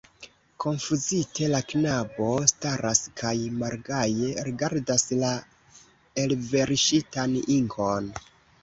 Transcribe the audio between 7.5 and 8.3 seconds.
inkon.